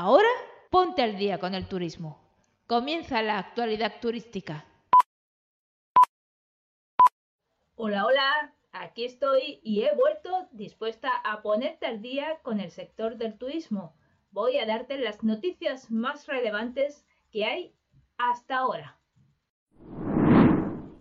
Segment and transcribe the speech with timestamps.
[0.00, 0.28] Ahora
[0.70, 2.20] ponte al día con el turismo.
[2.68, 4.64] Comienza la actualidad turística.
[7.74, 13.16] Hola, hola, aquí estoy y he vuelto dispuesta a ponerte al día con el sector
[13.16, 13.96] del turismo.
[14.30, 17.74] Voy a darte las noticias más relevantes que hay
[18.18, 19.00] hasta ahora.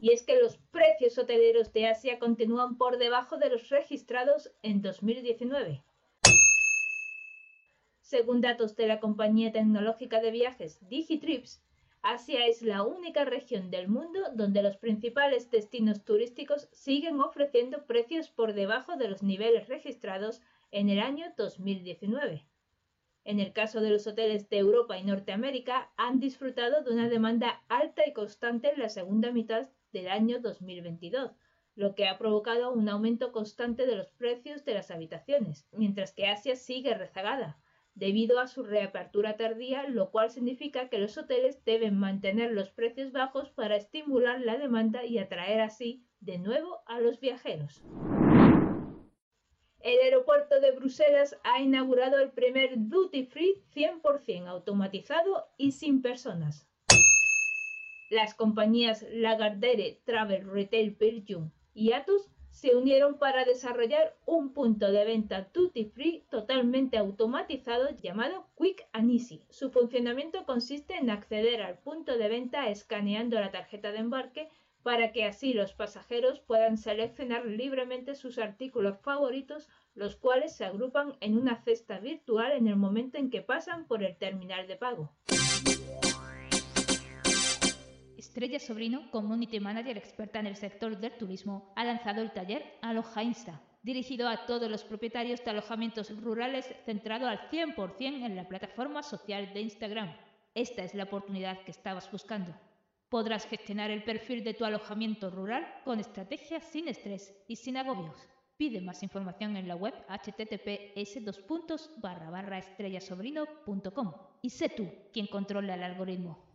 [0.01, 4.81] Y es que los precios hoteleros de Asia continúan por debajo de los registrados en
[4.81, 5.83] 2019.
[8.07, 11.61] Según datos de la compañía tecnológica de viajes Digitrips,
[12.01, 18.29] Asia es la única región del mundo donde los principales destinos turísticos siguen ofreciendo precios
[18.29, 22.47] por debajo de los niveles registrados en el año 2019.
[23.25, 27.61] En el caso de los hoteles de Europa y Norteamérica, han disfrutado de una demanda
[27.67, 31.33] alta y constante en la segunda mitad del año 2022,
[31.75, 36.27] lo que ha provocado un aumento constante de los precios de las habitaciones, mientras que
[36.27, 37.57] Asia sigue rezagada,
[37.97, 43.11] debido a su reapertura tardía, lo cual significa que los hoteles deben mantener los precios
[43.11, 47.83] bajos para estimular la demanda y atraer así de nuevo a los viajeros.
[49.79, 56.67] El aeropuerto de Bruselas ha inaugurado el primer duty free 100% automatizado y sin personas.
[58.11, 65.05] Las compañías Lagardère Travel Retail Belgium y Atos se unieron para desarrollar un punto de
[65.05, 69.43] venta duty free totalmente automatizado llamado Quick and Easy.
[69.51, 74.49] Su funcionamiento consiste en acceder al punto de venta escaneando la tarjeta de embarque
[74.81, 81.15] para que así los pasajeros puedan seleccionar libremente sus artículos favoritos, los cuales se agrupan
[81.19, 85.11] en una cesta virtual en el momento en que pasan por el terminal de pago.
[88.27, 93.23] Estrella Sobrino, Community Manager experta en el sector del turismo, ha lanzado el taller Aloha
[93.23, 99.01] Insta, dirigido a todos los propietarios de alojamientos rurales centrado al 100% en la plataforma
[99.01, 100.13] social de Instagram.
[100.53, 102.53] Esta es la oportunidad que estabas buscando.
[103.07, 108.27] Podrás gestionar el perfil de tu alojamiento rural con estrategias sin estrés y sin agobios.
[108.57, 111.15] Pide más información en la web https
[112.57, 116.46] estrellasobrino.com y sé tú quien controla el algoritmo.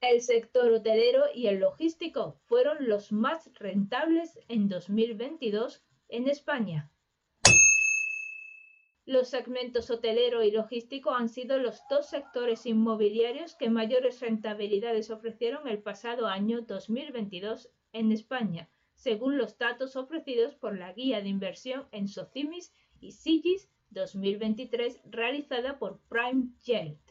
[0.00, 6.92] El sector hotelero y el logístico fueron los más rentables en 2022 en España.
[9.06, 15.66] Los segmentos hotelero y logístico han sido los dos sectores inmobiliarios que mayores rentabilidades ofrecieron
[15.66, 21.88] el pasado año 2022 en España, según los datos ofrecidos por la guía de inversión
[21.90, 27.07] en Socimis y Sigis 2023 realizada por Prime Yield.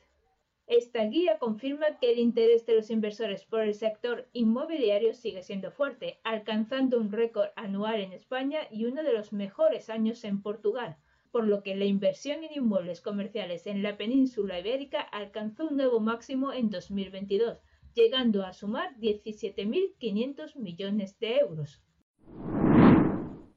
[0.67, 5.71] Esta guía confirma que el interés de los inversores por el sector inmobiliario sigue siendo
[5.71, 10.97] fuerte, alcanzando un récord anual en España y uno de los mejores años en Portugal,
[11.31, 16.01] por lo que la inversión en inmuebles comerciales en la península ibérica alcanzó un nuevo
[16.01, 17.59] máximo en 2022,
[17.93, 21.81] llegando a sumar 17.500 millones de euros.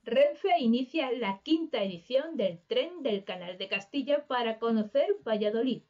[0.04, 5.82] Renfe inicia la quinta edición del tren del Canal de Castilla para conocer Valladolid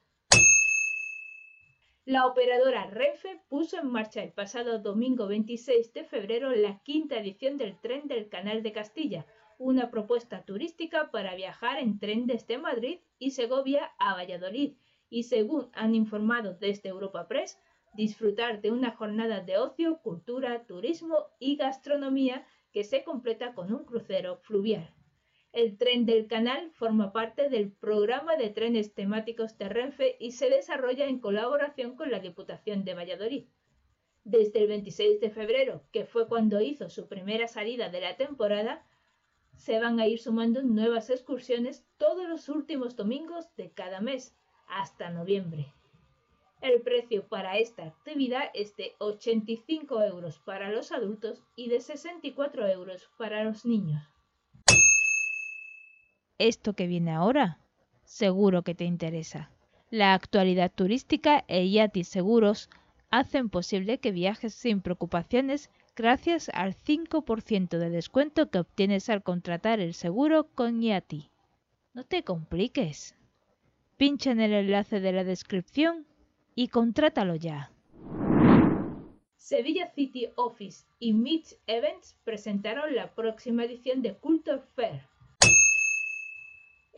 [2.11, 7.57] la operadora Renfe puso en marcha el pasado domingo 26 de febrero la quinta edición
[7.57, 9.27] del tren del Canal de Castilla,
[9.59, 14.73] una propuesta turística para viajar en tren desde Madrid y Segovia a Valladolid
[15.09, 17.61] y según han informado desde Europa Press,
[17.95, 23.85] disfrutar de una jornada de ocio, cultura, turismo y gastronomía que se completa con un
[23.85, 24.93] crucero fluvial.
[25.53, 30.49] El tren del canal forma parte del programa de trenes temáticos de Renfe y se
[30.49, 33.47] desarrolla en colaboración con la Diputación de Valladolid.
[34.23, 38.87] Desde el 26 de febrero, que fue cuando hizo su primera salida de la temporada,
[39.57, 44.37] se van a ir sumando nuevas excursiones todos los últimos domingos de cada mes,
[44.69, 45.75] hasta noviembre.
[46.61, 52.69] El precio para esta actividad es de 85 euros para los adultos y de 64
[52.69, 54.01] euros para los niños
[56.41, 57.61] esto que viene ahora
[58.11, 59.51] seguro que te interesa.
[59.89, 62.69] La actualidad turística e Yati Seguros
[63.11, 69.79] hacen posible que viajes sin preocupaciones gracias al 5% de descuento que obtienes al contratar
[69.79, 71.31] el seguro con Yati.
[71.95, 73.15] No te compliques.
[73.97, 76.07] Pincha en el enlace de la descripción
[76.57, 77.71] y contrátalo ya.
[79.37, 85.03] Sevilla City Office y Mitch Events presentaron la próxima edición de Culture Fair,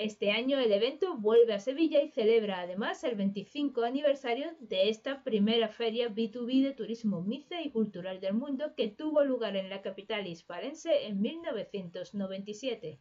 [0.03, 5.23] este año el evento vuelve a Sevilla y celebra además el 25 aniversario de esta
[5.23, 9.81] primera feria B2B de turismo MICE y cultural del mundo que tuvo lugar en la
[9.81, 12.99] capital hispalense en 1997.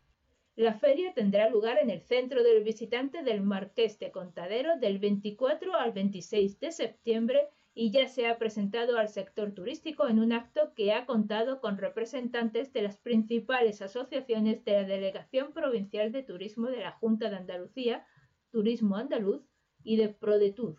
[0.56, 5.76] La feria tendrá lugar en el centro del visitante del Marqués de Contadero del 24
[5.76, 10.74] al 26 de septiembre y ya se ha presentado al sector turístico en un acto
[10.76, 16.68] que ha contado con representantes de las principales asociaciones de la Delegación Provincial de Turismo
[16.68, 18.06] de la Junta de Andalucía,
[18.50, 19.44] Turismo Andaluz
[19.84, 20.78] y de ProDetour,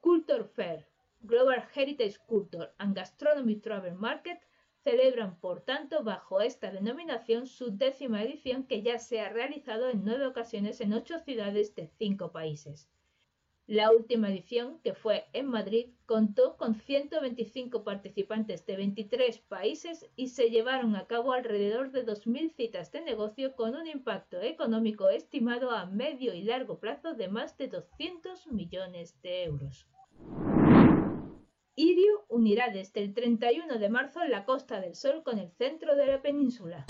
[0.00, 0.86] Culture Fair,
[1.22, 4.38] Global Heritage Culture and Gastronomy Travel Market
[4.82, 10.04] celebran, por tanto, bajo esta denominación su décima edición que ya se ha realizado en
[10.04, 12.88] nueve ocasiones en ocho ciudades de cinco países.
[13.70, 20.26] La última edición, que fue en Madrid, contó con 125 participantes de 23 países y
[20.26, 25.70] se llevaron a cabo alrededor de 2.000 citas de negocio con un impacto económico estimado
[25.70, 29.86] a medio y largo plazo de más de 200 millones de euros.
[31.76, 36.06] Irio unirá desde el 31 de marzo la Costa del Sol con el centro de
[36.06, 36.86] la península.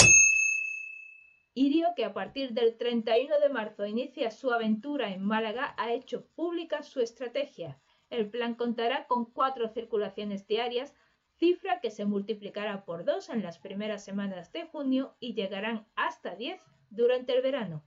[1.67, 6.25] Irio, que a partir del 31 de marzo inicia su aventura en Málaga, ha hecho
[6.29, 7.79] pública su estrategia.
[8.09, 10.95] El plan contará con cuatro circulaciones diarias,
[11.37, 16.35] cifra que se multiplicará por dos en las primeras semanas de junio y llegarán hasta
[16.35, 17.85] 10 durante el verano.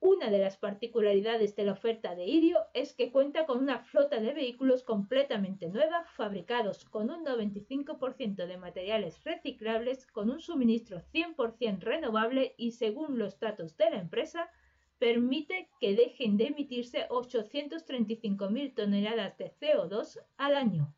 [0.00, 4.20] Una de las particularidades de la oferta de Irio es que cuenta con una flota
[4.20, 11.78] de vehículos completamente nueva, fabricados con un 95% de materiales reciclables, con un suministro 100%
[11.80, 14.50] renovable y según los datos de la empresa,
[14.98, 20.94] permite que dejen de emitirse 835.000 toneladas de CO2 al año.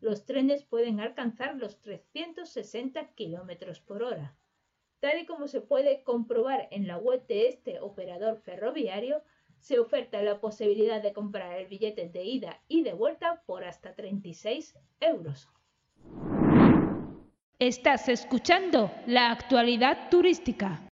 [0.00, 4.36] Los trenes pueden alcanzar los 360 km por hora.
[5.00, 9.22] Tal y como se puede comprobar en la web de este operador ferroviario,
[9.58, 13.94] se oferta la posibilidad de comprar el billete de ida y de vuelta por hasta
[13.94, 15.48] 36 euros.
[17.58, 20.88] Estás escuchando la actualidad turística.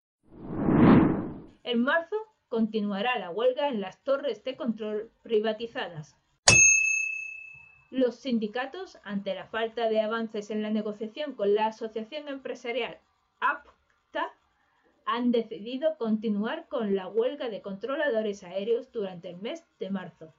[1.65, 2.17] En marzo
[2.49, 6.17] continuará la huelga en las torres de control privatizadas.
[7.91, 12.99] Los sindicatos, ante la falta de avances en la negociación con la Asociación Empresarial
[13.41, 13.67] AP,
[15.05, 20.33] han decidido continuar con la huelga de controladores aéreos durante el mes de marzo.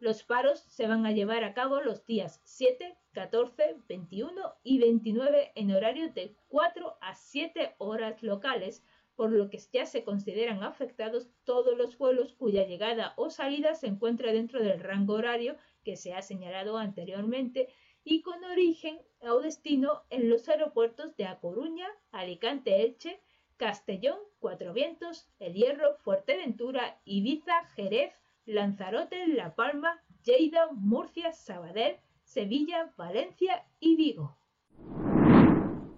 [0.00, 5.52] Los paros se van a llevar a cabo los días 7, 14, 21 y 29
[5.54, 8.82] en horario de 4 a 7 horas locales,
[9.14, 13.86] por lo que ya se consideran afectados todos los vuelos cuya llegada o salida se
[13.86, 17.68] encuentra dentro del rango horario que se ha señalado anteriormente
[18.04, 23.20] y con origen o destino en los aeropuertos de A Coruña, Alicante, Elche,
[23.56, 28.12] Castellón, Cuatro Vientos, El Hierro, Fuerteventura, Ibiza, Jerez,
[28.44, 34.36] Lanzarote, La Palma, Lleida, Murcia, Sabadell, Sevilla, Valencia y Vigo.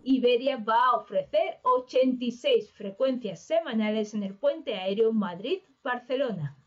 [0.02, 6.58] Iberia va a ofrecer 86 frecuencias semanales en el puente aéreo Madrid-Barcelona.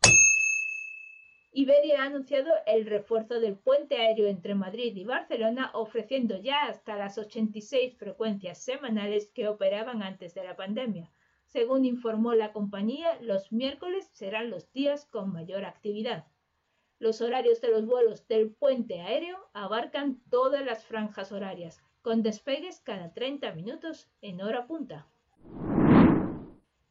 [1.60, 6.94] Iberia ha anunciado el refuerzo del puente aéreo entre Madrid y Barcelona, ofreciendo ya hasta
[6.94, 11.10] las 86 frecuencias semanales que operaban antes de la pandemia.
[11.46, 16.26] Según informó la compañía, los miércoles serán los días con mayor actividad.
[17.00, 22.78] Los horarios de los vuelos del puente aéreo abarcan todas las franjas horarias, con despegues
[22.82, 25.08] cada 30 minutos en hora punta.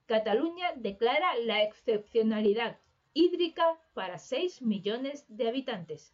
[0.08, 2.80] Cataluña declara la excepcionalidad
[3.20, 6.14] hídrica para 6 millones de habitantes.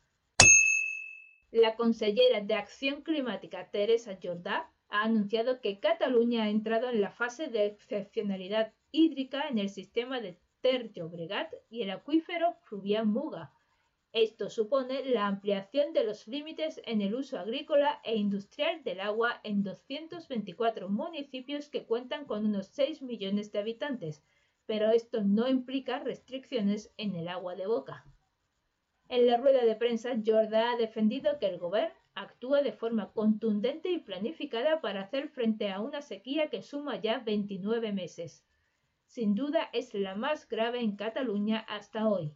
[1.52, 7.12] La consellera de Acción Climática Teresa Jordá ha anunciado que Cataluña ha entrado en la
[7.12, 13.52] fase de excepcionalidad hídrica en el sistema de Ter Llobregat y el acuífero fluvial Muga.
[14.14, 19.42] Esto supone la ampliación de los límites en el uso agrícola e industrial del agua
[19.44, 24.24] en 224 municipios que cuentan con unos 6 millones de habitantes,
[24.66, 28.06] pero esto no implica restricciones en el agua de boca.
[29.10, 33.90] En la rueda de prensa, Jorda ha defendido que el gobierno actúa de forma contundente
[33.90, 38.46] y planificada para hacer frente a una sequía que suma ya 29 meses.
[39.06, 42.34] Sin duda es la más grave en Cataluña hasta hoy.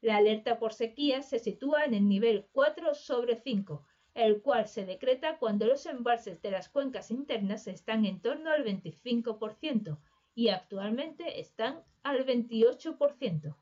[0.00, 4.86] La alerta por sequía se sitúa en el nivel 4 sobre 5, el cual se
[4.86, 9.98] decreta cuando los embalses de las cuencas internas están en torno al 25%,
[10.36, 13.56] y actualmente están al 28%.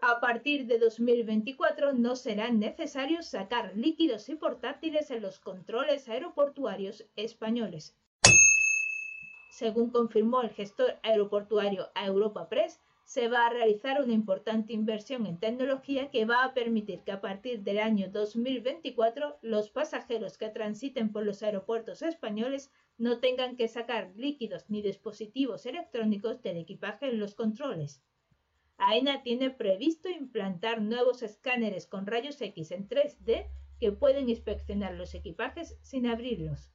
[0.00, 7.04] A partir de 2024 no será necesario sacar líquidos y portátiles en los controles aeroportuarios
[7.16, 7.94] españoles.
[9.50, 15.26] Según confirmó el gestor aeroportuario a Europa Press, se va a realizar una importante inversión
[15.26, 20.48] en tecnología que va a permitir que a partir del año 2024 los pasajeros que
[20.48, 27.08] transiten por los aeropuertos españoles no tengan que sacar líquidos ni dispositivos electrónicos del equipaje
[27.08, 28.04] en los controles.
[28.76, 33.46] AENA tiene previsto implantar nuevos escáneres con rayos X en 3D
[33.80, 36.72] que pueden inspeccionar los equipajes sin abrirlos.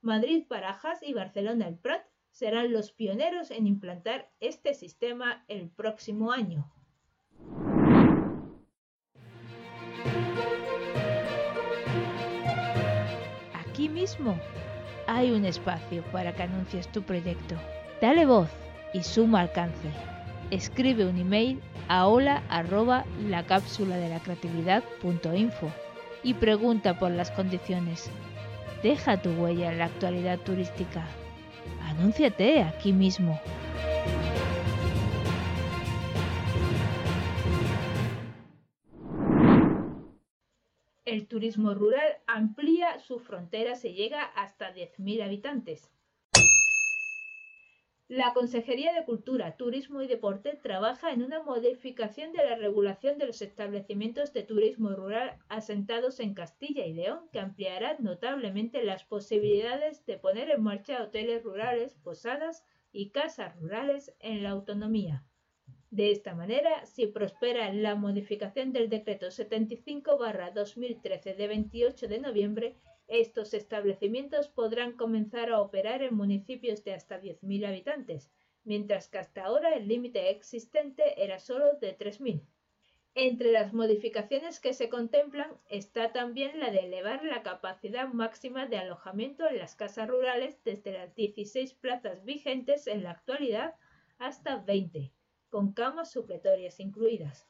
[0.00, 6.32] Madrid, Barajas y Barcelona el Prat serán los pioneros en implantar este sistema el próximo
[6.32, 6.72] año.
[13.54, 14.36] Aquí mismo
[15.08, 17.56] hay un espacio para que anuncies tu proyecto.
[18.00, 18.50] Dale voz
[18.92, 19.88] y suma alcance.
[20.50, 25.72] Escribe un email a hola arroba la cápsula de la creatividad.info
[26.22, 28.10] y pregunta por las condiciones.
[28.82, 31.04] Deja tu huella en la actualidad turística.
[31.88, 33.40] Anúnciate aquí mismo.
[41.08, 45.90] El turismo rural amplía sus fronteras y llega hasta 10.000 habitantes.
[48.08, 53.24] La Consejería de Cultura, Turismo y Deporte trabaja en una modificación de la regulación de
[53.24, 60.04] los establecimientos de turismo rural asentados en Castilla y León que ampliará notablemente las posibilidades
[60.04, 65.24] de poner en marcha hoteles rurales, posadas y casas rurales en la autonomía.
[65.90, 72.76] De esta manera, si prospera la modificación del decreto 75-2013 de 28 de noviembre,
[73.06, 78.30] estos establecimientos podrán comenzar a operar en municipios de hasta 10.000 habitantes,
[78.64, 82.42] mientras que hasta ahora el límite existente era solo de 3.000.
[83.14, 88.76] Entre las modificaciones que se contemplan está también la de elevar la capacidad máxima de
[88.76, 93.74] alojamiento en las casas rurales desde las 16 plazas vigentes en la actualidad
[94.18, 95.10] hasta 20,
[95.48, 97.46] con camas supletorias incluidas.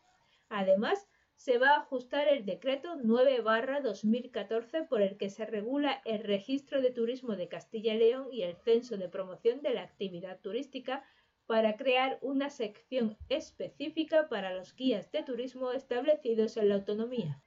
[0.49, 6.83] Además, se va a ajustar el decreto 9-2014 por el que se regula el registro
[6.83, 11.05] de turismo de Castilla y León y el censo de promoción de la actividad turística
[11.47, 17.41] para crear una sección específica para los guías de turismo establecidos en la autonomía.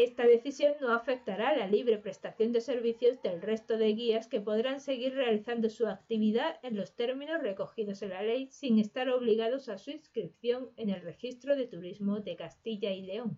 [0.00, 4.80] Esta decisión no afectará la libre prestación de servicios del resto de guías que podrán
[4.80, 9.76] seguir realizando su actividad en los términos recogidos en la ley sin estar obligados a
[9.76, 13.36] su inscripción en el registro de turismo de Castilla y León.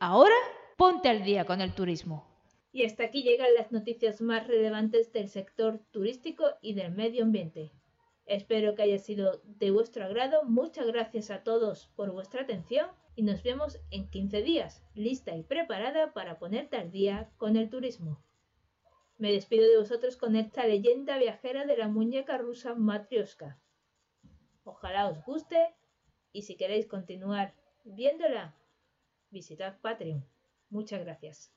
[0.00, 0.34] Ahora
[0.76, 2.26] ponte al día con el turismo.
[2.72, 7.70] Y hasta aquí llegan las noticias más relevantes del sector turístico y del medio ambiente.
[8.24, 10.42] Espero que haya sido de vuestro agrado.
[10.42, 15.42] Muchas gracias a todos por vuestra atención y nos vemos en 15 días, lista y
[15.42, 18.22] preparada para ponerte al día con el turismo.
[19.16, 23.58] Me despido de vosotros con esta leyenda viajera de la muñeca rusa Matryoshka.
[24.64, 25.74] Ojalá os guste
[26.32, 27.54] y si queréis continuar
[27.84, 28.54] viéndola,
[29.30, 30.22] visitad Patreon.
[30.68, 31.50] Muchas gracias.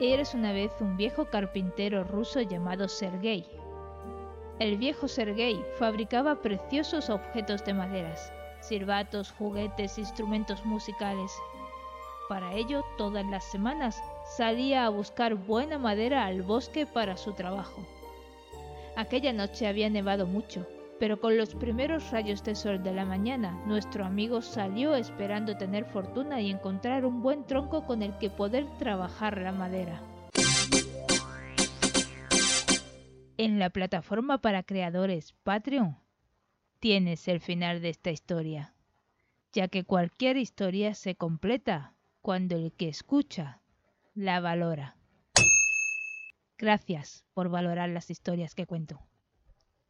[0.00, 3.46] Eres una vez un viejo carpintero ruso llamado Sergei
[4.60, 11.32] el viejo Sergei fabricaba preciosos objetos de maderas, silbatos, juguetes, instrumentos musicales.
[12.28, 14.00] Para ello, todas las semanas
[14.36, 17.84] salía a buscar buena madera al bosque para su trabajo.
[18.96, 20.66] Aquella noche había nevado mucho,
[21.00, 25.84] pero con los primeros rayos de sol de la mañana, nuestro amigo salió esperando tener
[25.84, 30.00] fortuna y encontrar un buen tronco con el que poder trabajar la madera.
[33.44, 35.98] En la plataforma para creadores Patreon
[36.80, 38.74] tienes el final de esta historia,
[39.52, 43.60] ya que cualquier historia se completa cuando el que escucha
[44.14, 44.96] la valora.
[46.56, 49.02] Gracias por valorar las historias que cuento.